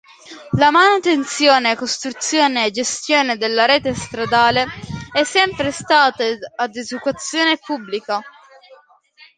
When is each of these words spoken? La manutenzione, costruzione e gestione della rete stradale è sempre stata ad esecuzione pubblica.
La 0.57 0.71
manutenzione, 0.71 1.75
costruzione 1.75 2.65
e 2.65 2.71
gestione 2.71 3.37
della 3.37 3.65
rete 3.65 3.93
stradale 3.93 4.65
è 5.11 5.23
sempre 5.23 5.69
stata 5.71 6.23
ad 6.55 6.75
esecuzione 6.75 7.59
pubblica. 7.59 8.19